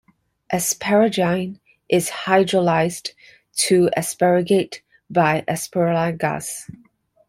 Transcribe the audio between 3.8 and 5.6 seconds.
aspartate by